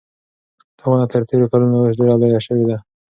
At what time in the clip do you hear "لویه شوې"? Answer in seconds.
2.21-2.63